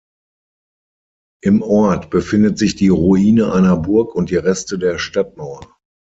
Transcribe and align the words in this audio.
Im 1.43 1.61
Ort 1.61 2.09
befindet 2.09 2.57
sich 2.57 2.73
die 2.75 2.87
Ruine 2.87 3.53
einer 3.53 3.77
Burg 3.77 4.15
und 4.15 4.31
die 4.31 4.35
Reste 4.35 4.79
der 4.79 4.97
Stadtmauer. 4.97 5.77